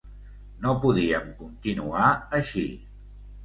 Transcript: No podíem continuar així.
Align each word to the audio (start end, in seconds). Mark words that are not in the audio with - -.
No 0.63 0.73
podíem 0.85 1.29
continuar 1.43 2.11
així. 2.41 2.69